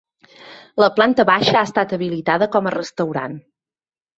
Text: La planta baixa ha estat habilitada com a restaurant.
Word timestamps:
La 0.83 0.87
planta 0.95 1.25
baixa 1.31 1.53
ha 1.61 1.63
estat 1.69 1.93
habilitada 1.99 2.51
com 2.57 2.71
a 2.71 2.73
restaurant. 2.77 3.37